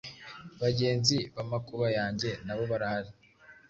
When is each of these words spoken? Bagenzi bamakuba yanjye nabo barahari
Bagenzi 0.61 1.17
bamakuba 1.35 1.87
yanjye 1.97 2.29
nabo 2.45 2.63
barahari 2.71 3.11